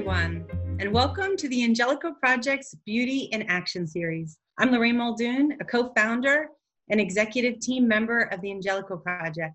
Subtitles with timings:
[0.00, 0.46] everyone,
[0.80, 4.38] and welcome to the Angelico Project's Beauty in Action series.
[4.58, 6.48] I'm Lorraine Muldoon, a co founder
[6.88, 9.52] and executive team member of the Angelico Project.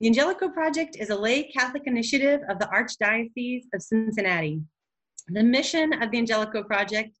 [0.00, 4.62] The Angelico Project is a lay Catholic initiative of the Archdiocese of Cincinnati.
[5.28, 7.16] The mission of the Angelico Project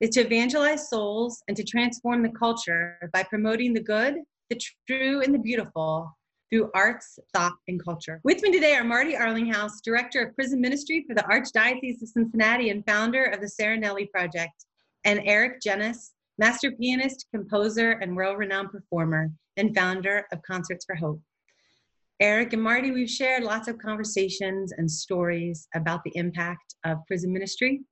[0.00, 4.14] is to evangelize souls and to transform the culture by promoting the good,
[4.48, 6.16] the true, and the beautiful
[6.54, 8.20] through arts, thought, and culture.
[8.22, 12.70] With me today are Marty Arlinghaus, Director of Prison Ministry for the Archdiocese of Cincinnati
[12.70, 14.64] and founder of the Serenelli Project,
[15.02, 20.94] and Eric Genis, master pianist, composer, and world renowned performer, and founder of Concerts for
[20.94, 21.20] Hope.
[22.20, 27.32] Eric and Marty, we've shared lots of conversations and stories about the impact of prison
[27.32, 27.82] ministry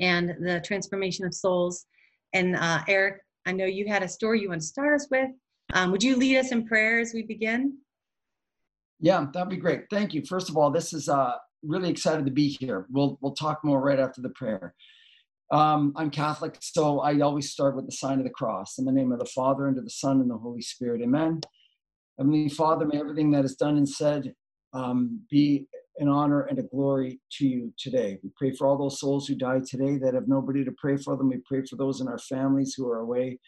[0.00, 1.86] and the transformation of souls.
[2.32, 5.30] And uh, Eric, I know you had a story you want to start us with.
[5.72, 7.78] Um, would you lead us in prayer as we begin?
[9.00, 9.82] Yeah, that'd be great.
[9.90, 10.24] Thank you.
[10.24, 12.86] First of all, this is uh, really excited to be here.
[12.90, 14.74] We'll we'll talk more right after the prayer.
[15.52, 18.78] Um, I'm Catholic, so I always start with the sign of the cross.
[18.78, 21.02] In the name of the Father, and of the Son, and the Holy Spirit.
[21.02, 21.40] Amen.
[22.18, 24.34] Heavenly Father, may everything that is done and said
[24.72, 25.66] um, be
[25.98, 28.18] an honor and a glory to you today.
[28.22, 31.16] We pray for all those souls who died today that have nobody to pray for
[31.16, 31.28] them.
[31.28, 33.38] We pray for those in our families who are away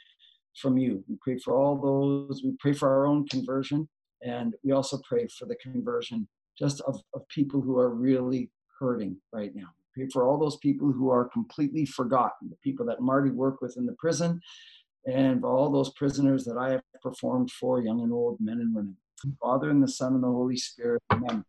[0.61, 1.05] from you.
[1.09, 2.43] We pray for all those.
[2.45, 3.89] We pray for our own conversion.
[4.23, 6.29] And we also pray for the conversion
[6.59, 9.69] just of, of people who are really hurting right now.
[9.97, 13.63] We pray for all those people who are completely forgotten, the people that Marty worked
[13.63, 14.41] with in the prison,
[15.07, 18.75] and for all those prisoners that I have performed for, young and old, men and
[18.75, 18.97] women.
[19.41, 21.03] Father and the Son and the Holy Spirit.
[21.11, 21.45] Amen.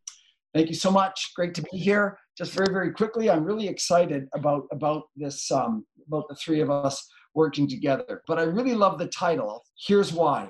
[0.54, 1.32] Thank you so much.
[1.36, 2.18] Great to be here.
[2.38, 6.72] Just very, very quickly, I'm really excited about about this um, about the three of
[6.72, 8.24] us working together.
[8.28, 9.64] But I really love the title.
[9.88, 10.50] Here's why.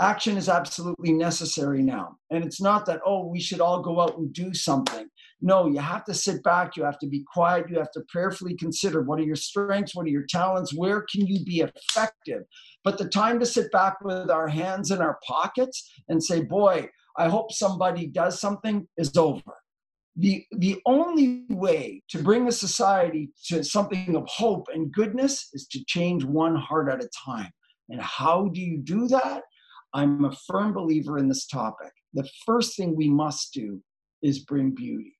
[0.00, 2.16] Action is absolutely necessary now.
[2.30, 5.06] And it's not that, oh, we should all go out and do something.
[5.42, 6.76] No, you have to sit back.
[6.76, 7.68] You have to be quiet.
[7.68, 9.94] You have to prayerfully consider what are your strengths?
[9.94, 10.74] What are your talents?
[10.74, 12.44] Where can you be effective?
[12.82, 16.88] But the time to sit back with our hands in our pockets and say, boy,
[17.18, 19.42] I hope somebody does something is over
[20.16, 25.66] the the only way to bring a society to something of hope and goodness is
[25.68, 27.50] to change one heart at a time.
[27.88, 29.42] And how do you do that?
[29.94, 31.92] I'm a firm believer in this topic.
[32.14, 33.80] The first thing we must do
[34.22, 35.16] is bring beauty.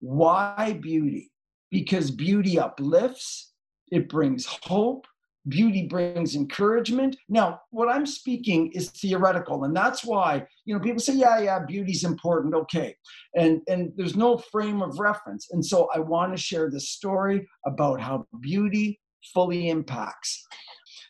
[0.00, 1.30] Why beauty?
[1.70, 3.52] Because beauty uplifts
[3.92, 5.06] it brings hope
[5.48, 7.16] beauty brings encouragement.
[7.28, 11.60] Now what i'm speaking is theoretical and that's why you know people say yeah yeah
[11.66, 12.54] beauty's important.
[12.54, 12.94] Okay.
[13.34, 15.48] And and there's no frame of reference.
[15.50, 19.00] And so i want to share the story about how beauty
[19.34, 20.46] fully impacts.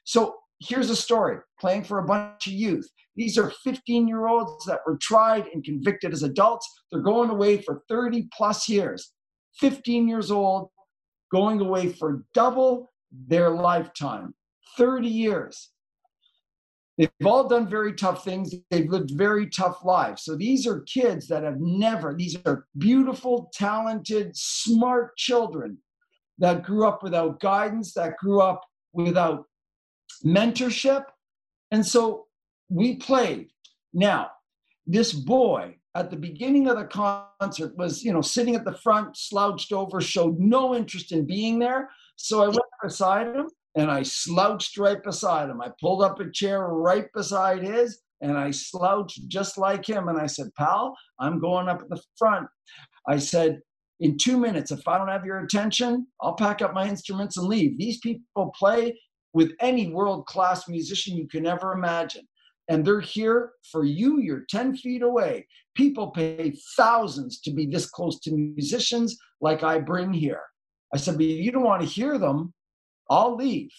[0.04, 2.88] So here's a story playing for a bunch of youth.
[3.16, 6.68] These are 15 year olds that were tried and convicted as adults.
[6.90, 9.12] They're going away for 30 plus years.
[9.60, 10.70] 15 years old
[11.30, 12.91] going away for double
[13.28, 14.34] their lifetime
[14.76, 15.70] 30 years.
[16.98, 18.54] They've all done very tough things.
[18.70, 20.24] They've lived very tough lives.
[20.24, 25.78] So these are kids that have never, these are beautiful, talented, smart children
[26.38, 28.62] that grew up without guidance, that grew up
[28.92, 29.46] without
[30.24, 31.04] mentorship.
[31.70, 32.26] And so
[32.68, 33.48] we played.
[33.94, 34.30] Now,
[34.86, 39.16] this boy at the beginning of the concert was, you know, sitting at the front,
[39.16, 41.90] slouched over, showed no interest in being there.
[42.22, 45.60] So I went beside him and I slouched right beside him.
[45.60, 50.06] I pulled up a chair right beside his and I slouched just like him.
[50.06, 52.46] And I said, Pal, I'm going up at the front.
[53.08, 53.60] I said,
[53.98, 57.48] in two minutes, if I don't have your attention, I'll pack up my instruments and
[57.48, 57.76] leave.
[57.76, 58.96] These people play
[59.32, 62.22] with any world class musician you can ever imagine.
[62.68, 64.20] And they're here for you.
[64.20, 65.48] You're 10 feet away.
[65.74, 70.42] People pay thousands to be this close to musicians like I bring here.
[70.94, 72.52] I said, but you don't want to hear them.
[73.10, 73.70] I'll leave.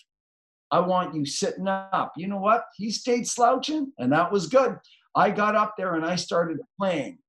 [0.71, 2.13] I want you sitting up.
[2.17, 2.65] You know what?
[2.75, 4.77] He stayed slouching, and that was good.
[5.15, 7.19] I got up there and I started playing.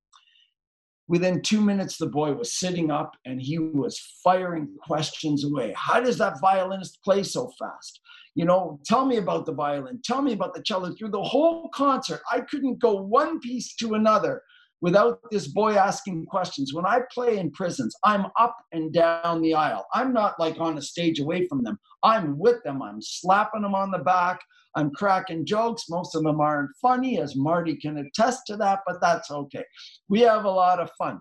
[1.07, 5.75] Within two minutes, the boy was sitting up and he was firing questions away.
[5.77, 8.01] How does that violinist play so fast?
[8.35, 10.01] You know, tell me about the violin.
[10.03, 10.95] Tell me about the cello.
[10.95, 14.43] Through the whole concert, I couldn't go one piece to another
[14.81, 16.75] without this boy asking questions.
[16.75, 19.87] When I play in prisons, I'm up and down the aisle.
[19.95, 21.79] I'm not like on a stage away from them.
[22.03, 22.83] I'm with them.
[22.83, 24.41] I'm slapping them on the back.
[24.77, 25.85] I'm cracking jokes.
[25.89, 29.65] Most of them aren't funny, as Marty can attest to that, but that's okay.
[30.09, 31.21] We have a lot of fun.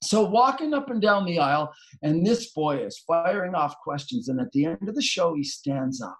[0.00, 1.72] So, walking up and down the aisle,
[2.02, 4.28] and this boy is firing off questions.
[4.28, 6.18] And at the end of the show, he stands up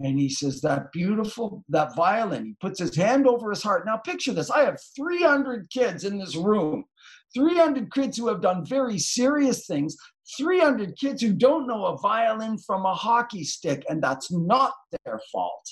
[0.00, 2.46] And he says, That beautiful, that violin.
[2.46, 3.86] He puts his hand over his heart.
[3.86, 6.84] Now, picture this I have 300 kids in this room,
[7.34, 9.96] 300 kids who have done very serious things,
[10.36, 14.72] 300 kids who don't know a violin from a hockey stick, and that's not
[15.04, 15.68] their fault.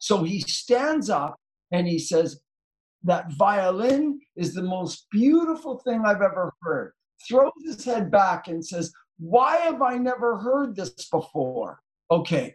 [0.00, 1.36] So he stands up
[1.70, 2.40] and he says,
[3.04, 6.92] That violin is the most beautiful thing I've ever heard.
[7.26, 11.80] Throws his head back and says, Why have I never heard this before?
[12.10, 12.54] Okay,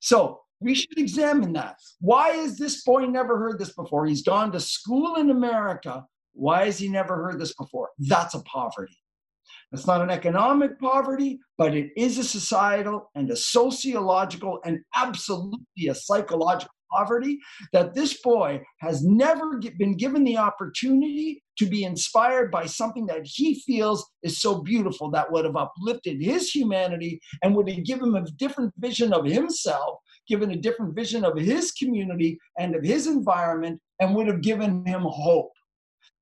[0.00, 1.76] so we should examine that.
[2.00, 4.06] Why is this boy never heard this before?
[4.06, 6.04] He's gone to school in America.
[6.32, 7.88] Why has he never heard this before?
[7.98, 8.96] That's a poverty.
[9.72, 15.86] It's not an economic poverty, but it is a societal and a sociological and absolutely
[15.88, 17.38] a psychological poverty
[17.72, 23.20] that this boy has never been given the opportunity to be inspired by something that
[23.24, 28.08] he feels is so beautiful that would have uplifted his humanity and would have given
[28.08, 32.84] him a different vision of himself given a different vision of his community and of
[32.84, 35.50] his environment and would have given him hope.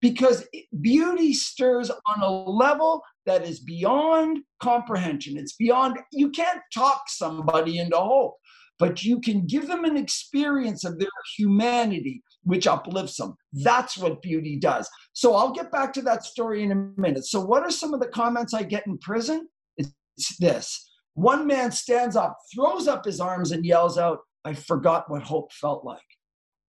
[0.01, 0.47] Because
[0.81, 5.37] beauty stirs on a level that is beyond comprehension.
[5.37, 8.37] It's beyond, you can't talk somebody into hope,
[8.79, 13.35] but you can give them an experience of their humanity, which uplifts them.
[13.53, 14.89] That's what beauty does.
[15.13, 17.27] So I'll get back to that story in a minute.
[17.27, 19.49] So, what are some of the comments I get in prison?
[19.77, 20.88] It's this
[21.19, 25.53] one man stands up, throws up his arms, and yells out, I forgot what hope
[25.53, 25.99] felt like.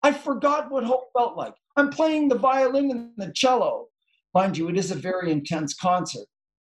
[0.03, 1.55] I forgot what hope felt like.
[1.77, 3.87] I'm playing the violin and the cello.
[4.35, 6.27] Mind you, it is a very intense concert.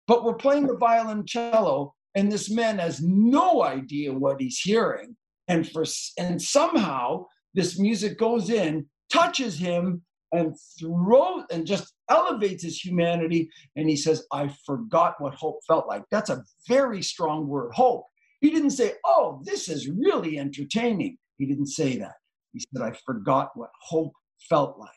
[0.07, 5.17] But we're playing the violin cello, and this man has no idea what he's hearing.
[5.49, 5.83] And for
[6.17, 13.49] and somehow this music goes in, touches him, and throws and just elevates his humanity.
[13.75, 16.03] And he says, I forgot what hope felt like.
[16.11, 18.05] That's a very strong word, hope.
[18.41, 21.17] He didn't say, Oh, this is really entertaining.
[21.37, 22.15] He didn't say that.
[22.53, 24.13] He said, I forgot what hope
[24.49, 24.91] felt like.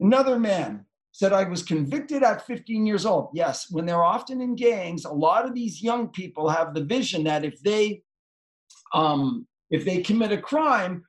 [0.00, 3.30] Another man said, I was convicted at 15 years old.
[3.34, 7.24] Yes, when they're often in gangs, a lot of these young people have the vision
[7.24, 8.02] that if they
[8.92, 11.04] um, if they commit a crime,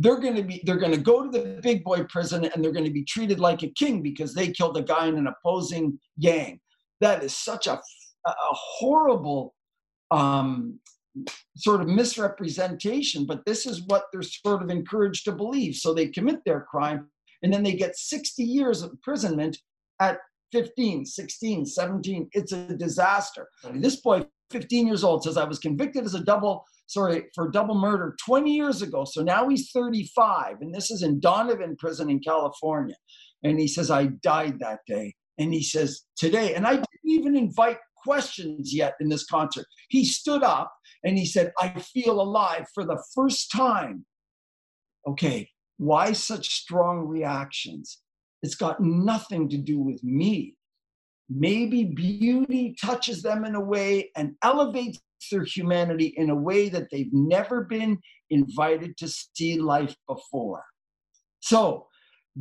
[0.00, 2.72] they're going to be they're going to go to the big boy prison and they're
[2.72, 5.98] going to be treated like a king because they killed a guy in an opposing
[6.20, 6.60] gang.
[7.00, 7.80] That is such a,
[8.26, 9.54] a horrible
[10.12, 10.78] um,
[11.56, 15.74] sort of misrepresentation but this is what they're sort of encouraged to believe.
[15.74, 17.08] So they commit their crime
[17.42, 19.58] and then they get 60 years of imprisonment
[20.00, 20.18] at
[20.52, 23.48] 15 16 17 it's a disaster.
[23.74, 27.76] This boy 15 years old says i was convicted as a double sorry, for double
[27.76, 29.04] murder 20 years ago.
[29.04, 32.96] So now he's 35, and this is in Donovan Prison in California.
[33.44, 35.14] And he says, I died that day.
[35.38, 39.66] And he says, today, and I didn't even invite questions yet in this concert.
[39.88, 40.72] He stood up
[41.04, 44.04] and he said, I feel alive for the first time.
[45.06, 47.98] Okay, why such strong reactions?
[48.42, 50.54] It's got nothing to do with me.
[51.28, 54.98] Maybe beauty touches them in a way and elevates
[55.30, 57.98] their humanity in a way that they've never been
[58.30, 60.64] invited to see life before.
[61.40, 61.86] So,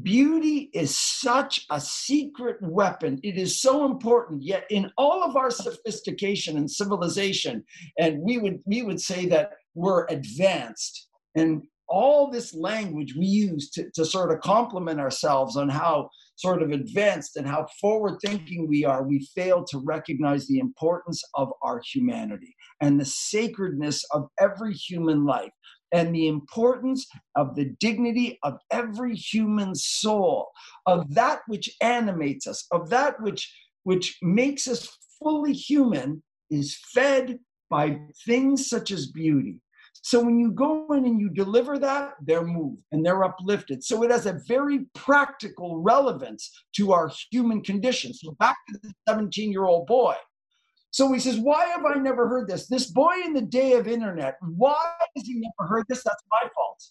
[0.02, 3.20] beauty is such a secret weapon.
[3.24, 4.44] It is so important.
[4.44, 7.64] Yet, in all of our sophistication and civilization,
[7.98, 13.70] and we would we would say that we're advanced, and all this language we use
[13.72, 18.68] to, to sort of compliment ourselves on how sort of advanced and how forward thinking
[18.68, 24.28] we are, we fail to recognize the importance of our humanity and the sacredness of
[24.40, 25.52] every human life
[25.92, 30.50] and the importance of the dignity of every human soul,
[30.86, 33.54] of that which animates us, of that which,
[33.84, 34.90] which makes us
[35.22, 39.60] fully human, is fed by things such as beauty.
[40.02, 43.84] So when you go in and you deliver that, they're moved and they're uplifted.
[43.84, 48.14] So it has a very practical relevance to our human condition.
[48.14, 50.16] So back to the 17 year old boy.
[50.98, 52.66] So he says, Why have I never heard this?
[52.66, 54.84] This boy in the day of internet, why
[55.16, 56.02] has he never heard this?
[56.04, 56.84] That's my fault.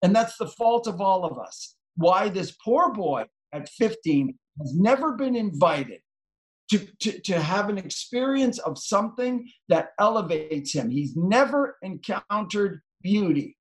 [0.00, 1.76] And that's the fault of all of us.
[1.98, 6.00] Why this poor boy at 15 has never been invited
[6.70, 10.88] to, to, to have an experience of something that elevates him.
[10.88, 13.58] He's never encountered beauty.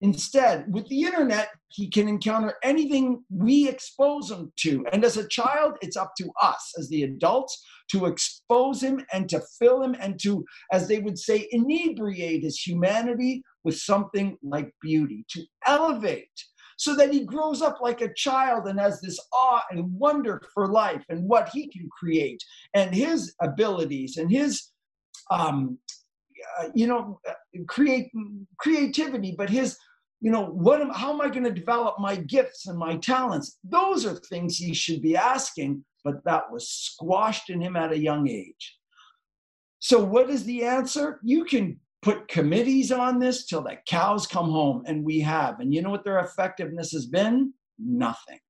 [0.00, 4.84] Instead, with the internet, he can encounter anything we expose him to.
[4.92, 9.28] And as a child, it's up to us as the adults to expose him and
[9.28, 14.72] to fill him and to, as they would say, inebriate his humanity with something like
[14.80, 16.28] beauty, to elevate
[16.76, 20.68] so that he grows up like a child and has this awe and wonder for
[20.68, 22.40] life and what he can create
[22.72, 24.70] and his abilities and his
[25.30, 25.76] um,
[26.60, 27.32] uh, you know, uh,
[27.66, 28.10] create
[28.58, 29.76] creativity, but his,
[30.20, 33.58] you know, what am, how am I going to develop my gifts and my talents?
[33.62, 37.98] Those are things he should be asking, but that was squashed in him at a
[37.98, 38.76] young age.
[39.78, 41.20] So, what is the answer?
[41.22, 45.60] You can put committees on this till the cows come home, and we have.
[45.60, 47.52] And you know what their effectiveness has been?
[47.78, 48.40] Nothing.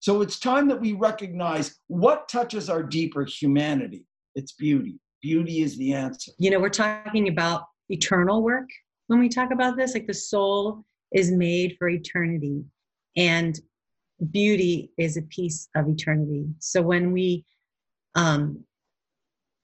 [0.00, 4.04] So, it's time that we recognize what touches our deeper humanity.
[4.34, 5.00] It's beauty.
[5.22, 6.32] Beauty is the answer.
[6.38, 8.68] You know, we're talking about eternal work
[9.06, 12.64] when we talk about this, like the soul is made for eternity.
[13.16, 13.58] And
[14.30, 16.46] beauty is a piece of eternity.
[16.58, 17.44] So when we
[18.14, 18.64] um,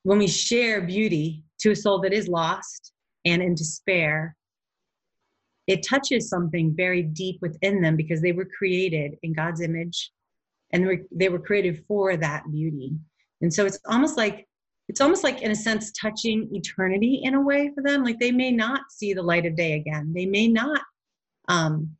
[0.04, 2.92] when we share beauty to a soul that is lost
[3.24, 4.36] and in despair,
[5.66, 10.12] it touches something very deep within them because they were created in God's image
[10.72, 12.92] and they were created for that beauty.
[13.40, 14.46] And so it's almost like
[14.88, 18.30] it's almost like in a sense touching eternity in a way for them like they
[18.30, 20.80] may not see the light of day again they may not
[21.48, 21.96] um,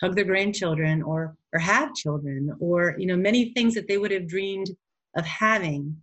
[0.00, 4.10] hug their grandchildren or or have children or you know many things that they would
[4.10, 4.70] have dreamed
[5.16, 5.96] of having.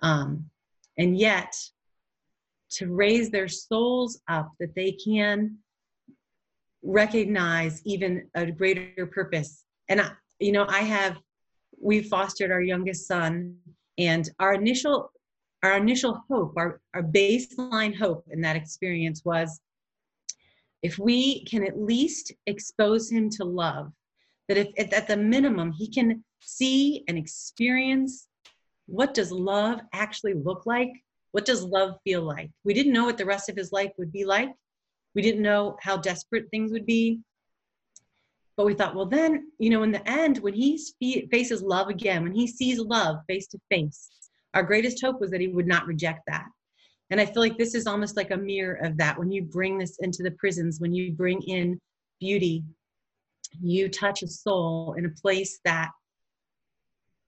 [0.00, 0.50] Um,
[0.98, 1.52] and yet
[2.70, 5.56] to raise their souls up that they can
[6.82, 9.64] recognize even a greater purpose.
[9.88, 11.16] And I, you know i have
[11.80, 13.56] we fostered our youngest son
[13.98, 15.10] and our initial
[15.62, 19.60] our initial hope our, our baseline hope in that experience was
[20.84, 23.90] if we can at least expose him to love
[24.46, 28.28] that if, if at the minimum he can see and experience
[28.86, 30.92] what does love actually look like
[31.34, 32.52] what does love feel like?
[32.62, 34.50] We didn't know what the rest of his life would be like.
[35.16, 37.22] We didn't know how desperate things would be.
[38.56, 40.78] But we thought well then you know in the end when he
[41.32, 44.10] faces love again when he sees love face to face
[44.54, 46.46] our greatest hope was that he would not reject that
[47.10, 49.18] and i feel like this is almost like a mirror of that.
[49.18, 51.80] When you bring this into the prisons when you bring in
[52.20, 52.64] beauty
[53.62, 55.90] you touch a soul in a place that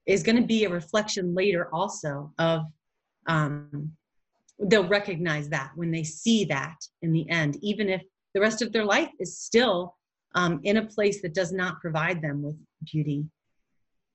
[0.07, 2.63] is going to be a reflection later also of
[3.29, 3.93] um,
[4.59, 8.03] they'll recognize that when they see that in the end even if
[8.35, 9.97] the rest of their life is still
[10.35, 13.25] um, in a place that does not provide them with beauty.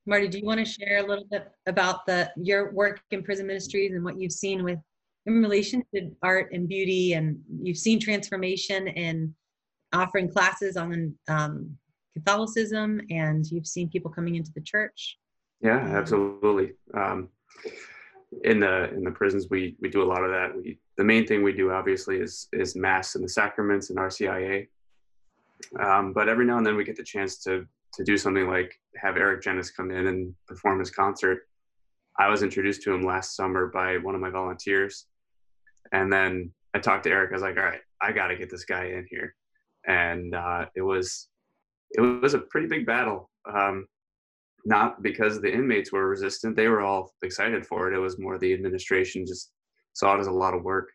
[0.06, 3.48] Marty do you want to share a little bit about the your work in prison
[3.48, 4.80] ministries and what you've seen with
[5.25, 9.34] in relation to art and beauty and you've seen transformation in
[9.94, 11.78] offering classes on um,
[12.13, 15.18] Catholicism and you've seen people coming into the church.
[15.62, 16.74] Yeah, absolutely.
[16.94, 17.30] Um,
[18.44, 20.56] in the in the prisons, we we do a lot of that.
[20.56, 24.68] We the main thing we do obviously is is mass and the sacraments and RCIA.
[25.80, 28.80] Um, but every now and then we get the chance to to do something like
[28.96, 31.48] have Eric Genis come in and perform his concert.
[32.18, 35.08] I was introduced to him last summer by one of my volunteers,
[35.92, 37.32] and then I talked to Eric.
[37.32, 39.36] I was like, "All right, I got to get this guy in here,"
[39.88, 41.28] and uh, it was
[41.92, 43.30] it was a pretty big battle.
[43.52, 43.88] Um,
[44.66, 47.96] not because the inmates were resistant; they were all excited for it.
[47.96, 49.52] It was more the administration just
[49.94, 50.90] saw it as a lot of work.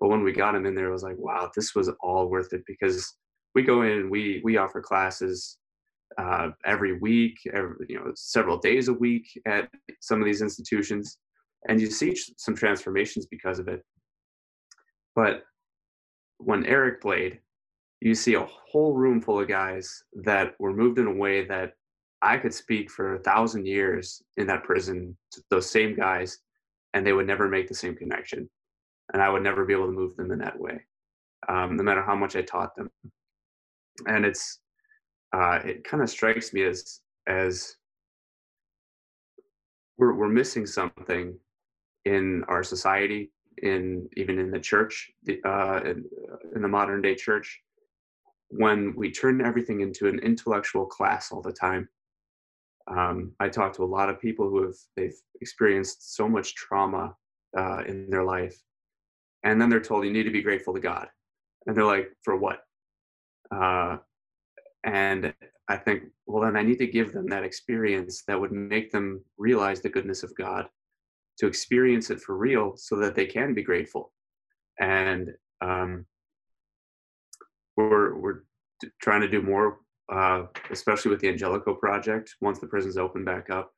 [0.00, 2.52] But when we got him in there, it was like, wow, this was all worth
[2.52, 3.14] it because
[3.54, 5.58] we go in, we we offer classes
[6.18, 9.68] uh, every week, every, you know, several days a week at
[10.00, 11.18] some of these institutions,
[11.68, 13.82] and you see some transformations because of it.
[15.14, 15.44] But
[16.38, 17.40] when Eric played,
[18.00, 21.74] you see a whole room full of guys that were moved in a way that
[22.20, 26.38] I could speak for a thousand years in that prison to those same guys,
[26.94, 28.48] and they would never make the same connection.
[29.12, 30.80] And I would never be able to move them in that way,
[31.48, 32.90] um, no matter how much I taught them.
[34.06, 34.60] And it's,
[35.32, 37.76] uh, it kind of strikes me as, as
[39.98, 41.36] we're, we're missing something
[42.04, 43.30] in our society,
[43.62, 45.10] in even in the church,
[45.44, 46.04] uh, in,
[46.54, 47.60] in the modern day church,
[48.48, 51.88] when we turn everything into an intellectual class all the time.
[52.88, 57.14] Um, I talk to a lot of people who have they've experienced so much trauma
[57.56, 58.56] uh, in their life,
[59.44, 61.08] and then they're told you need to be grateful to God,
[61.66, 62.64] and they're like, for what?
[63.54, 63.98] Uh,
[64.84, 65.32] and
[65.68, 69.24] I think, well, then I need to give them that experience that would make them
[69.38, 70.68] realize the goodness of God,
[71.42, 74.12] to experience it for real, so that they can be grateful.
[74.78, 75.30] And
[75.60, 76.06] um,
[77.76, 78.40] we're we're
[79.00, 79.78] trying to do more,
[80.10, 82.36] uh, especially with the Angelico project.
[82.40, 83.72] Once the prisons open back up,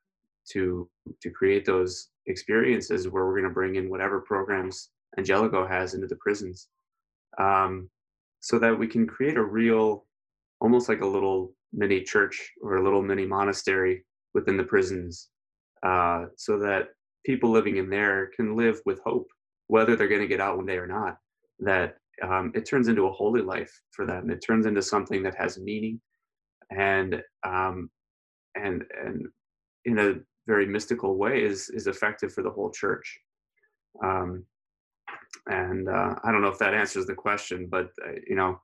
[0.51, 0.91] to
[1.23, 6.07] to create those experiences where we're going to bring in whatever programs Angelico has into
[6.07, 6.69] the prisons,
[7.39, 7.89] um,
[8.41, 10.05] so that we can create a real,
[10.61, 14.05] almost like a little mini church or a little mini monastery
[14.35, 15.31] within the prisons,
[15.83, 16.89] uh, so that
[17.25, 19.29] people living in there can live with hope
[19.69, 21.19] whether they're going to get out one day or not,
[21.61, 24.31] that um, it turns into a holy life for them.
[24.31, 26.01] It turns into something that has meaning,
[26.71, 27.91] and um,
[28.55, 29.27] and and
[29.85, 30.15] in a
[30.47, 33.19] very mystical way is is effective for the whole church.
[34.03, 34.45] Um,
[35.47, 38.61] and uh, I don't know if that answers the question, but uh, you know,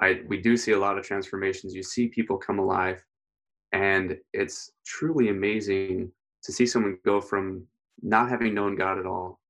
[0.00, 1.74] I we do see a lot of transformations.
[1.74, 3.04] You see people come alive,
[3.72, 6.10] and it's truly amazing
[6.44, 7.66] to see someone go from
[8.02, 9.40] not having known God at all,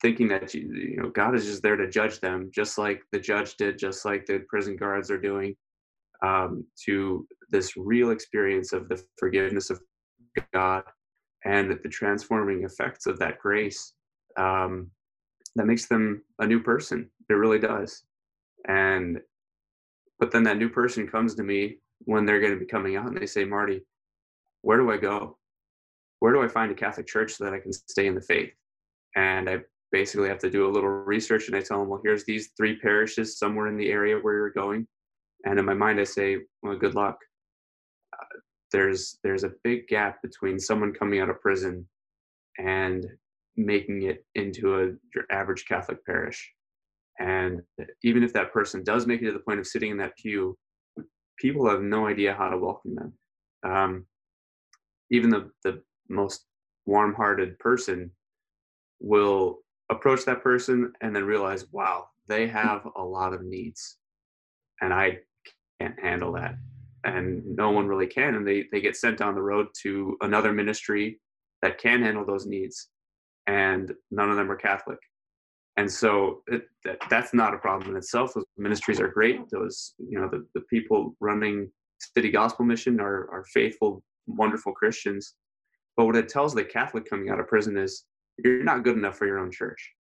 [0.00, 3.56] thinking that you, know God is just there to judge them, just like the judge
[3.56, 5.56] did, just like the prison guards are doing,
[6.22, 9.80] um, to this real experience of the forgiveness of
[10.52, 10.82] God
[11.44, 13.92] and the transforming effects of that grace
[14.38, 14.90] um,
[15.56, 17.10] that makes them a new person.
[17.28, 18.02] It really does.
[18.66, 19.20] And
[20.18, 23.08] but then that new person comes to me when they're going to be coming out
[23.08, 23.82] and they say, Marty,
[24.62, 25.36] where do I go?
[26.20, 28.52] Where do I find a Catholic church so that I can stay in the faith?
[29.16, 29.58] And I
[29.92, 32.76] basically have to do a little research and I tell them, well, here's these three
[32.76, 34.86] parishes somewhere in the area where you're going.
[35.44, 37.18] And in my mind, I say, well, good luck.
[38.12, 38.38] Uh,
[38.72, 41.86] there's there's a big gap between someone coming out of prison
[42.58, 43.06] and
[43.56, 46.52] making it into a your average Catholic parish.
[47.20, 47.62] And
[48.02, 50.58] even if that person does make it to the point of sitting in that pew,
[51.38, 53.12] people have no idea how to welcome them.
[53.64, 54.06] Um,
[55.10, 56.46] even the, the most
[56.86, 58.10] warm hearted person
[59.00, 59.58] will
[59.90, 63.98] approach that person and then realize, wow, they have a lot of needs.
[64.80, 65.18] And I
[65.80, 66.56] can't handle that.
[67.04, 68.34] And no one really can.
[68.34, 71.20] And they, they get sent down the road to another ministry
[71.62, 72.88] that can handle those needs
[73.46, 74.98] and none of them are Catholic.
[75.76, 78.32] And so it, that, that's not a problem in itself.
[78.34, 79.40] Those ministries are great.
[79.50, 81.70] Those, you know, the, the people running
[82.00, 85.34] City Gospel Mission are, are faithful, wonderful Christians.
[85.96, 88.04] But what it tells the Catholic coming out of prison is
[88.42, 89.92] you're not good enough for your own church.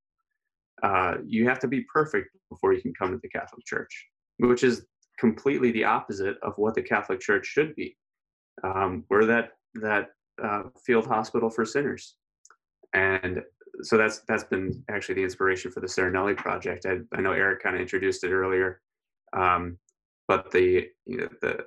[0.81, 4.07] Uh, you have to be perfect before you can come to the Catholic Church,
[4.39, 4.85] which is
[5.19, 7.95] completely the opposite of what the Catholic Church should be.
[8.63, 10.09] Um, we're that that
[10.43, 12.15] uh, field hospital for sinners
[12.93, 13.41] and
[13.81, 16.85] so that's that's been actually the inspiration for the Serenelli project.
[16.85, 18.81] I, I know Eric kind of introduced it earlier,
[19.35, 19.77] um,
[20.27, 21.65] but the, you know, the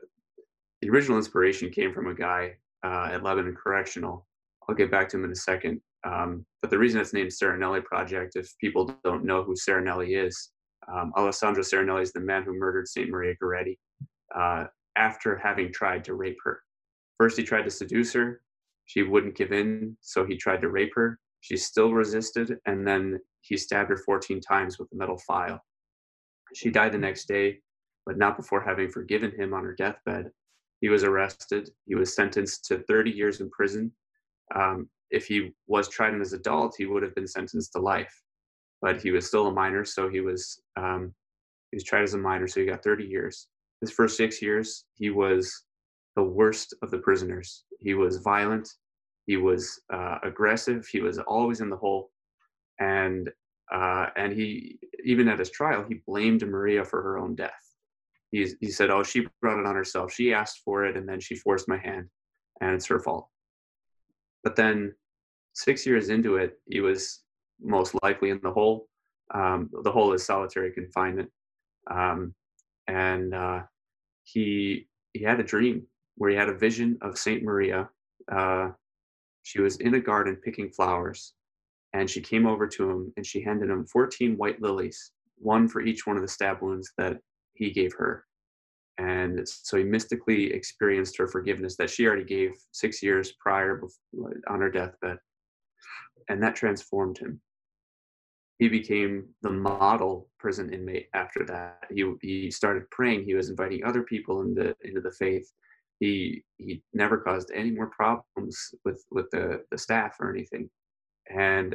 [0.81, 4.27] the original inspiration came from a guy uh, at Lebanon Correctional.
[4.69, 5.81] I'll get back to him in a second.
[6.05, 10.51] Um, but the reason it's named Serenelli Project, if people don't know who Serenelli is,
[10.93, 13.77] um, Alessandro Serenelli is the man who murdered Saint Maria Goretti
[14.35, 14.65] uh,
[14.97, 16.61] after having tried to rape her.
[17.19, 18.41] First, he tried to seduce her,
[18.87, 21.19] she wouldn't give in, so he tried to rape her.
[21.41, 25.61] She still resisted, and then he stabbed her 14 times with a metal file.
[26.55, 27.59] She died the next day,
[28.07, 30.31] but not before having forgiven him on her deathbed.
[30.81, 31.71] He was arrested.
[31.87, 33.93] He was sentenced to 30 years in prison.
[34.55, 38.13] Um, if he was tried as an adult, he would have been sentenced to life.
[38.83, 41.15] But he was still a minor, so he was um,
[41.71, 43.49] he was tried as a minor, so he got 30 years.
[43.81, 45.65] His first six years, he was
[46.15, 47.65] the worst of the prisoners.
[47.81, 48.69] He was violent.
[49.27, 50.87] He was uh, aggressive.
[50.87, 52.11] He was always in the hole,
[52.81, 53.31] and
[53.73, 57.66] uh, and he even at his trial he blamed Maria for her own death.
[58.37, 60.13] He he said, "Oh, she brought it on herself.
[60.13, 62.09] She asked for it, and then she forced my hand,
[62.61, 63.29] and it's her fault."
[64.45, 64.95] But then,
[65.55, 67.23] six years into it, he was
[67.61, 68.89] most likely in the hole.
[69.35, 71.31] Um, the hole is solitary confinement,
[71.91, 72.35] um,
[72.89, 73.63] and uh,
[74.25, 77.89] he he had a dream where he had a vision of Saint Maria.
[78.31, 78.69] Uh,
[79.45, 81.33] she was in a garden picking flowers,
[81.95, 85.81] and she came over to him and she handed him 14 white lilies, one for
[85.81, 87.19] each one of the stab wounds that
[87.55, 88.26] he gave her.
[88.99, 93.83] And so he mystically experienced her forgiveness that she already gave six years prior
[94.49, 95.19] on her deathbed.
[96.29, 97.41] And that transformed him.
[98.59, 101.81] He became the model prison inmate after that.
[101.91, 103.25] He, he started praying.
[103.25, 105.47] He was inviting other people into, into the faith
[106.01, 110.69] he he never caused any more problems with with the the staff or anything
[111.31, 111.75] and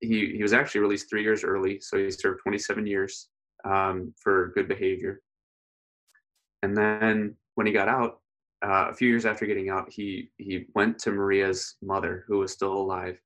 [0.00, 3.28] he he was actually released three years early so he served 27 years
[3.64, 5.20] um, for good behavior
[6.64, 8.20] and then when he got out
[8.64, 12.52] uh, a few years after getting out he he went to maria's mother who was
[12.52, 13.20] still alive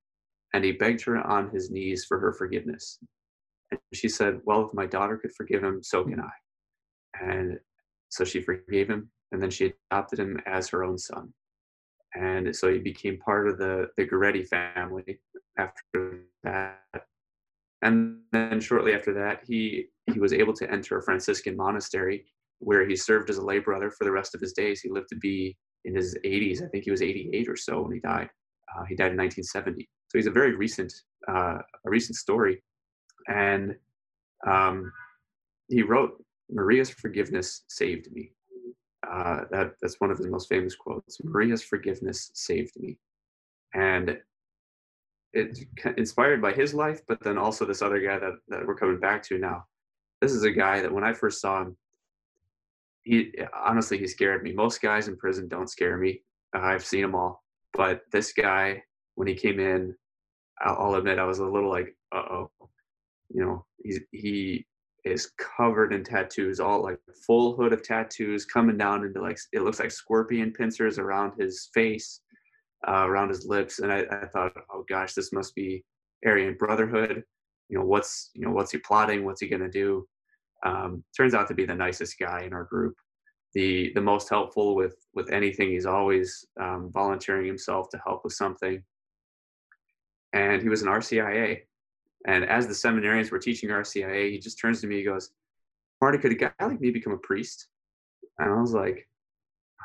[0.55, 2.99] and he begged her on his knees for her forgiveness
[3.71, 6.31] and she said well if my daughter could forgive him so can i
[7.21, 7.59] and
[8.09, 11.33] so she forgave him and then she adopted him as her own son.
[12.15, 15.21] And so he became part of the, the Goretti family
[15.59, 16.81] after that.
[17.83, 22.25] And then shortly after that, he, he was able to enter a Franciscan monastery
[22.59, 24.81] where he served as a lay brother for the rest of his days.
[24.81, 26.63] He lived to be in his 80s.
[26.63, 28.29] I think he was 88 or so when he died.
[28.77, 29.89] Uh, he died in 1970.
[30.09, 30.93] So he's a very recent,
[31.29, 32.63] uh, a recent story,
[33.29, 33.75] and
[34.47, 34.91] um,
[35.69, 38.33] he wrote, "Maria's forgiveness saved me."
[39.09, 41.19] Uh, that that's one of his most famous quotes.
[41.23, 42.99] Maria's forgiveness saved me,
[43.75, 44.19] and
[45.35, 45.61] it's
[45.99, 49.23] inspired by his life, but then also this other guy that that we're coming back
[49.25, 49.65] to now.
[50.23, 51.77] This is a guy that when I first saw him,
[53.09, 53.33] he
[53.65, 54.53] honestly he scared me.
[54.53, 56.23] Most guys in prison don't scare me.
[56.55, 57.43] I've seen them all,
[57.73, 58.83] but this guy
[59.15, 59.95] when he came in,
[60.61, 62.51] I'll, I'll admit I was a little like, uh oh,
[63.31, 64.67] you know, he's he
[65.05, 69.63] is covered in tattoos, all like full hood of tattoos coming down into like it
[69.63, 72.21] looks like scorpion pincers around his face,
[72.87, 75.85] uh, around his lips, and I, I thought, oh gosh, this must be
[76.27, 77.25] Aryan Brotherhood.
[77.69, 79.25] You know, what's you know what's he plotting?
[79.25, 80.07] What's he gonna do?
[80.65, 82.97] Um, turns out to be the nicest guy in our group,
[83.55, 85.71] the the most helpful with with anything.
[85.71, 88.83] He's always um, volunteering himself to help with something.
[90.33, 91.61] And he was an RCIA,
[92.27, 94.97] and as the seminarians were teaching RCIA, he just turns to me.
[94.97, 95.31] He goes,
[96.01, 97.69] "Marty, could a guy like me become a priest?"
[98.39, 99.09] And I was like,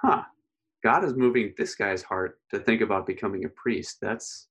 [0.02, 0.24] "Huh."
[0.84, 4.00] God is moving this guy's heart to think about becoming a priest.
[4.02, 4.50] That's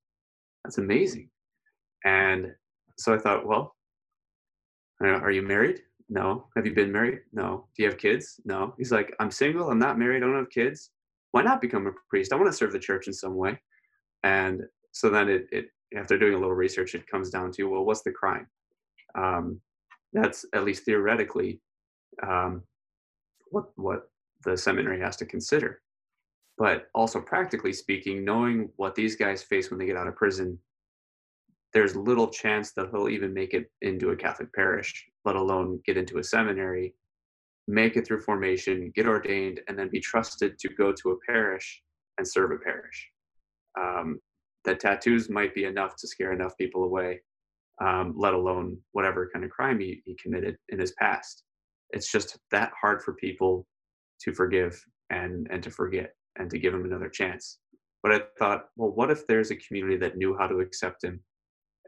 [0.64, 1.28] that's amazing.
[2.04, 2.54] And
[2.98, 3.74] so I thought, well,
[5.00, 5.80] are you married?
[6.12, 6.46] No.
[6.57, 7.20] Have you been married?
[7.33, 7.66] No.
[7.75, 8.38] Do you have kids?
[8.44, 8.75] No.
[8.77, 9.70] He's like, I'm single.
[9.70, 10.22] I'm not married.
[10.22, 10.90] I don't have kids.
[11.31, 12.35] Why not become a priest?
[12.35, 13.59] I want to serve the church in some way.
[14.22, 17.87] And so then it, it after doing a little research, it comes down to, well,
[17.87, 18.46] what's the crime?
[19.14, 19.59] Um,
[20.12, 21.61] that's at least theoretically
[22.22, 22.62] um,
[23.51, 24.11] what what
[24.44, 25.81] the seminary has to consider.
[26.59, 30.59] But also practically speaking, knowing what these guys face when they get out of prison,
[31.72, 35.96] there's little chance that he'll even make it into a Catholic parish, let alone get
[35.96, 36.94] into a seminary,
[37.66, 41.82] make it through formation, get ordained, and then be trusted to go to a parish
[42.18, 43.08] and serve a parish.
[43.80, 44.20] Um,
[44.64, 47.20] that tattoos might be enough to scare enough people away,
[47.82, 51.44] um, let alone whatever kind of crime he, he committed in his past.
[51.90, 53.66] It's just that hard for people
[54.20, 54.80] to forgive
[55.11, 57.58] and and to forget and to give him another chance.
[58.02, 61.20] But I thought, well, what if there's a community that knew how to accept him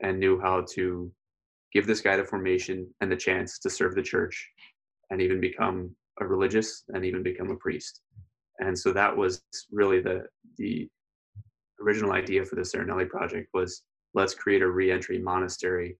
[0.03, 1.11] and knew how to
[1.73, 4.51] give this guy the formation and the chance to serve the church
[5.11, 8.01] and even become a religious and even become a priest.
[8.61, 10.25] And so that was really the
[10.59, 10.89] the
[11.81, 13.83] original idea for the Serenelli project was
[14.15, 15.99] let's create a reentry monastery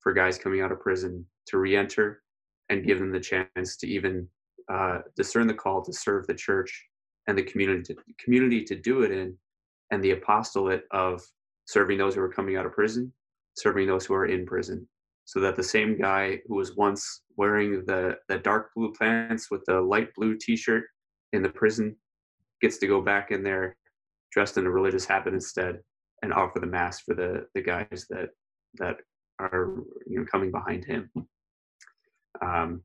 [0.00, 2.22] for guys coming out of prison to reenter
[2.68, 4.28] and give them the chance to even
[4.70, 6.84] uh, discern the call to serve the church
[7.26, 9.36] and the community to, community to do it in
[9.90, 11.22] and the apostolate of
[11.66, 13.12] serving those who are coming out of prison
[13.54, 14.86] serving those who are in prison
[15.24, 19.62] so that the same guy who was once wearing the, the dark blue pants with
[19.66, 20.84] the light blue t-shirt
[21.32, 21.96] in the prison
[22.60, 23.76] gets to go back in there
[24.32, 25.78] dressed in a religious habit instead
[26.22, 28.30] and offer the mass for the the guys that
[28.74, 28.96] that
[29.38, 31.10] are you know coming behind him.
[32.42, 32.82] Um,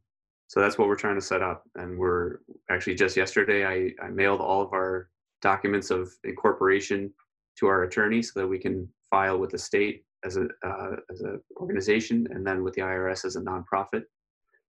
[0.47, 4.09] so that's what we're trying to set up and we're actually just yesterday I, I
[4.09, 5.09] mailed all of our
[5.41, 7.13] documents of incorporation
[7.59, 11.21] to our attorney so that we can file with the state as a uh, as
[11.21, 14.03] an organization and then with the IRS as a nonprofit.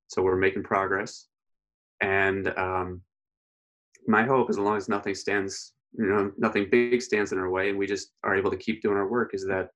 [0.08, 1.28] So we're making progress,
[2.00, 3.02] and um,
[4.06, 7.70] my hope, as long as nothing stands, you know, nothing big stands in our way,
[7.70, 9.68] and we just are able to keep doing our work, is that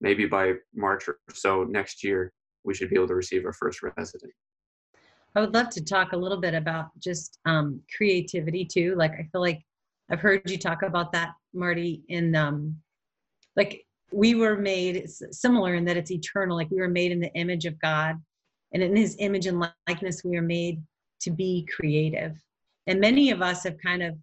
[0.00, 2.32] maybe by March or so next year
[2.64, 4.32] we should be able to receive our first resident.
[5.34, 8.94] I would love to talk a little bit about just um, creativity too.
[8.96, 9.62] Like I feel like
[10.10, 12.76] I've heard you talk about that, Marty, in um,
[13.56, 17.32] like we were made similar in that it's eternal like we were made in the
[17.34, 18.16] image of god
[18.72, 20.82] and in his image and likeness we are made
[21.20, 22.36] to be creative.
[22.86, 24.16] And many of us have kind of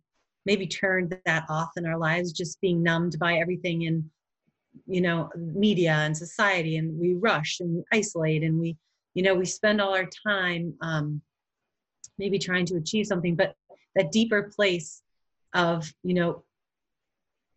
[0.45, 4.09] maybe turned that off in our lives just being numbed by everything in
[4.85, 8.77] you know media and society and we rush and we isolate and we
[9.15, 11.19] you know we spend all our time um,
[12.19, 13.55] maybe trying to achieve something but
[13.95, 15.01] that deeper place
[15.55, 16.43] of you know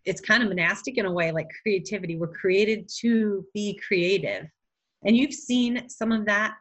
[0.04, 2.16] it's kind of monastic in a way like creativity.
[2.16, 4.46] We're created to be creative.
[5.04, 6.54] And you've seen some of that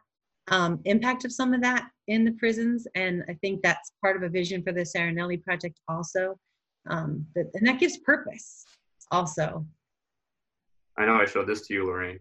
[0.48, 2.86] um, impact of some of that in the prisons.
[2.94, 6.38] And i think that's part of a vision for the serenelli project also
[6.88, 8.64] um, that, and that gives purpose
[9.10, 9.64] also.
[10.98, 12.20] I know i showed this to you lorraine.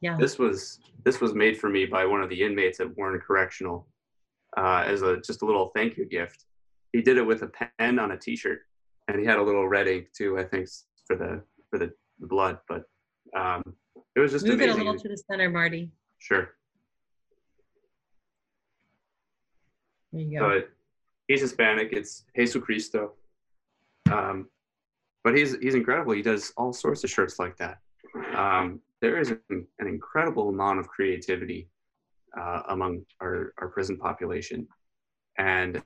[0.00, 0.16] Yeah.
[0.18, 3.86] This was this was made for me by one of the inmates at warren correctional
[4.56, 6.44] uh, as a just a little thank you gift.
[6.92, 8.60] He did it with a pen on a t-shirt
[9.08, 10.38] and he had a little red ink too.
[10.38, 10.68] I think
[11.06, 12.84] for the for the, the blood, but
[13.36, 13.62] um,
[14.14, 14.70] it was just move amazing.
[14.70, 15.90] it a little to the center, Marty.
[16.18, 16.50] Sure.
[20.12, 20.48] There you go.
[20.48, 20.70] But
[21.28, 21.92] he's Hispanic.
[21.92, 23.12] It's Jesus Cristo.
[24.10, 24.48] Um,
[25.24, 26.12] but he's he's incredible.
[26.12, 27.78] He does all sorts of shirts like that.
[28.36, 31.68] um, there is an, an, incredible amount of creativity
[32.38, 34.68] uh, among our, our prison population.
[35.36, 35.82] And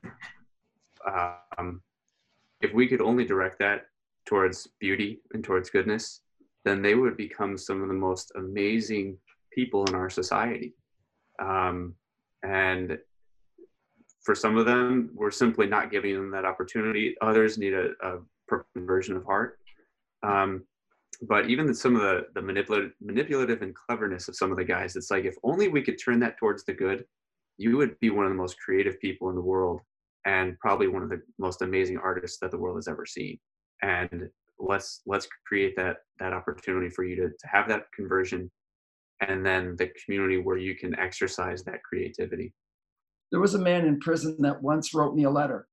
[1.57, 1.81] um,
[2.61, 3.85] if we could only direct that
[4.25, 6.21] towards beauty and towards goodness,
[6.65, 9.17] then they would become some of the most amazing
[9.51, 10.75] people in our society.
[11.41, 11.95] Um,
[12.43, 12.97] and
[14.23, 17.15] for some of them, we're simply not giving them that opportunity.
[17.21, 18.17] Others need a, a
[18.75, 19.59] conversion of heart.
[20.21, 20.63] Um,
[21.21, 24.95] but even some of the, the manipulative, manipulative and cleverness of some of the guys,
[24.95, 27.05] it's like if only we could turn that towards the good,
[27.57, 29.81] you would be one of the most creative people in the world
[30.29, 33.39] and probably one of the most amazing artists that the world has ever seen.
[33.81, 38.51] And let's let's create that that opportunity for you to, to have that conversion
[39.21, 42.53] and then the community where you can exercise that creativity.
[43.31, 45.67] There was a man in prison that once wrote me a letter.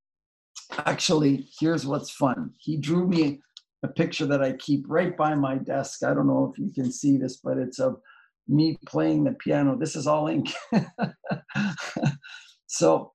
[0.79, 2.51] Actually, here's what's fun.
[2.59, 3.41] He drew me
[3.83, 6.03] a picture that I keep right by my desk.
[6.03, 8.01] I don't know if you can see this, but it's of
[8.49, 9.77] me playing the piano.
[9.79, 10.53] This is all ink.
[12.67, 13.13] so,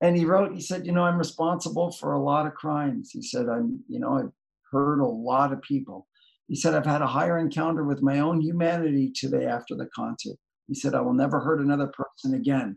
[0.00, 3.10] and he wrote, he said, you know, I'm responsible for a lot of crimes.
[3.12, 4.32] He said, I'm, you know, I've
[4.70, 6.06] hurt a lot of people.
[6.48, 10.36] He said, I've had a higher encounter with my own humanity today after the concert.
[10.68, 12.76] He said, I will never hurt another person again.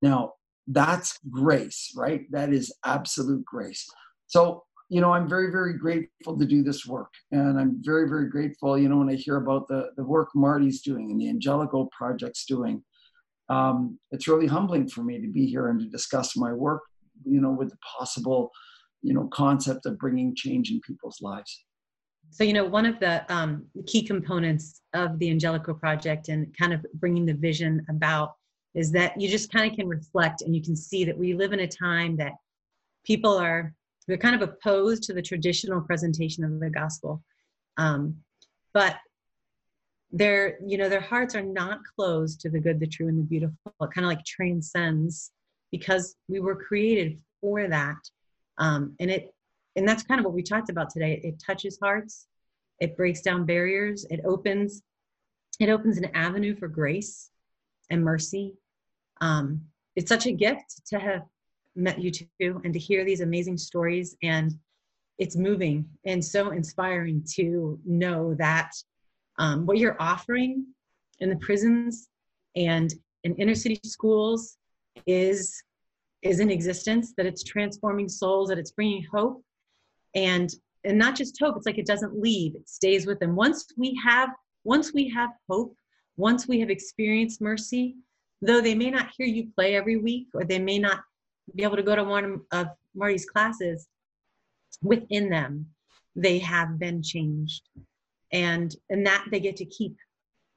[0.00, 0.32] Now,
[0.66, 2.22] that's grace, right?
[2.30, 3.86] That is absolute grace.
[4.28, 7.14] So you know, I'm very, very grateful to do this work.
[7.30, 10.82] And I'm very, very grateful, you know, when I hear about the, the work Marty's
[10.82, 12.84] doing and the Angelico Project's doing.
[13.52, 16.82] Um, it's really humbling for me to be here and to discuss my work,
[17.24, 18.50] you know, with the possible,
[19.02, 21.64] you know, concept of bringing change in people's lives.
[22.30, 26.72] So, you know, one of the um, key components of the Angelico Project and kind
[26.72, 28.32] of bringing the vision about
[28.74, 31.52] is that you just kind of can reflect and you can see that we live
[31.52, 32.32] in a time that
[33.04, 33.74] people are
[34.08, 37.22] they're kind of opposed to the traditional presentation of the gospel
[37.76, 38.16] um,
[38.72, 38.96] but
[40.12, 43.22] their you know their hearts are not closed to the good the true and the
[43.22, 43.56] beautiful.
[43.80, 45.32] It kind of like transcends
[45.70, 47.96] because we were created for that.
[48.58, 49.34] Um, and it
[49.74, 51.20] and that's kind of what we talked about today.
[51.24, 52.26] It, touches hearts.
[52.78, 54.04] It breaks down barriers.
[54.10, 54.82] It opens
[55.58, 57.30] it opens an avenue for grace
[57.90, 58.54] and mercy.
[59.20, 59.62] Um,
[59.96, 61.22] it's such a gift to have
[61.74, 64.52] met you two and to hear these amazing stories and
[65.18, 68.72] it's moving and so inspiring to know that
[69.38, 70.66] um, what you're offering
[71.20, 72.08] in the prisons
[72.56, 72.92] and
[73.24, 74.58] in inner city schools
[75.06, 75.62] is
[76.22, 79.42] is in existence that it's transforming souls that it's bringing hope
[80.14, 83.66] and and not just hope it's like it doesn't leave it stays with them once
[83.76, 84.30] we have
[84.64, 85.74] once we have hope
[86.16, 87.96] once we have experienced mercy
[88.42, 91.00] though they may not hear you play every week or they may not
[91.54, 93.88] be able to go to one of Marty's classes,
[94.82, 95.66] within them,
[96.14, 97.62] they have been changed.
[98.32, 99.96] And, and that they get to keep.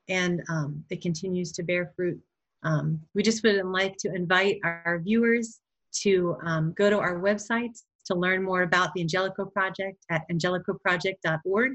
[0.07, 2.19] And um, it continues to bear fruit.
[2.63, 5.59] Um, we just would like to invite our viewers
[6.01, 11.71] to um, go to our website to learn more about the Angelico Project at angelicoproject.org.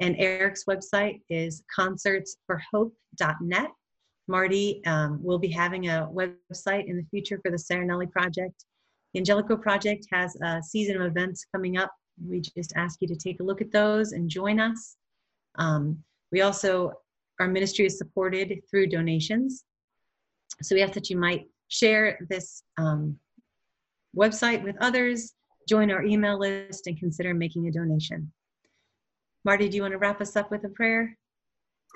[0.00, 3.70] And Eric's website is concertsforhope.net.
[4.26, 8.64] Marty um, will be having a website in the future for the Serenelli Project.
[9.12, 11.92] The Angelico Project has a season of events coming up.
[12.26, 14.96] We just ask you to take a look at those and join us.
[15.56, 16.92] Um, we also,
[17.40, 19.64] our ministry is supported through donations.
[20.62, 23.18] So we ask that you might share this um,
[24.16, 25.34] website with others,
[25.68, 28.32] join our email list, and consider making a donation.
[29.44, 31.16] Marty, do you want to wrap us up with a prayer?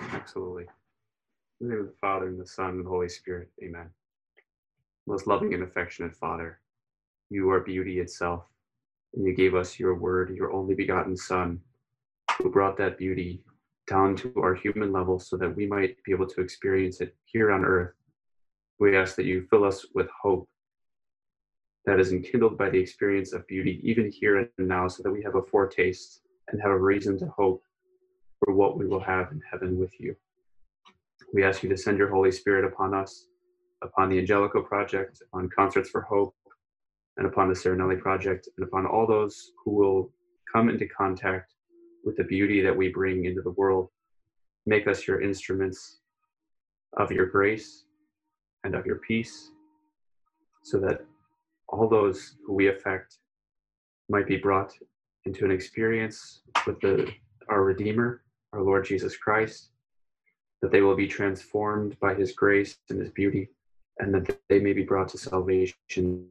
[0.01, 0.67] Absolutely.
[1.61, 3.49] In the name of the Father, and the Son, and the Holy Spirit.
[3.63, 3.89] Amen.
[5.07, 6.61] Most loving and affectionate Father,
[7.31, 8.45] you are beauty itself,
[9.15, 11.61] and you gave us your word, your only begotten Son,
[12.39, 13.43] who brought that beauty
[13.89, 17.51] down to our human level so that we might be able to experience it here
[17.51, 17.95] on earth.
[18.79, 20.49] We ask that you fill us with hope
[21.85, 25.23] that is enkindled by the experience of beauty, even here and now, so that we
[25.23, 27.63] have a foretaste and have a reason to hope
[28.39, 30.15] for what we will have in heaven with you.
[31.33, 33.27] We ask you to send your Holy Spirit upon us,
[33.83, 36.35] upon the Angelico Project, upon Concerts for Hope,
[37.17, 40.13] and upon the Serenelli Project, and upon all those who will
[40.53, 41.55] come into contact
[42.05, 43.89] with the beauty that we bring into the world.
[44.67, 45.99] Make us your instruments
[46.97, 47.85] of your grace
[48.65, 49.51] and of your peace,
[50.63, 51.05] so that
[51.69, 53.19] all those who we affect
[54.09, 54.73] might be brought
[55.25, 57.11] into an experience with the,
[57.49, 59.71] our Redeemer, our Lord Jesus Christ,
[60.63, 63.49] that they will be transformed by his grace and his beauty,
[63.99, 66.27] and that they may be brought to salvation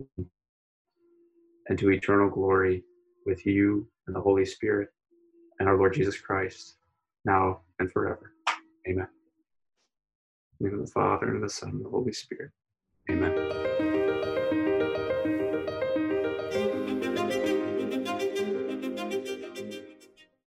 [1.70, 2.84] and to eternal glory
[3.26, 4.90] with you and the Holy Spirit
[5.60, 6.78] and our Lord Jesus Christ,
[7.26, 8.34] now and forever.
[8.88, 9.08] Amen.
[10.60, 12.52] In the of Father, and of the Son, and the Holy Spirit.
[13.10, 13.67] Amen.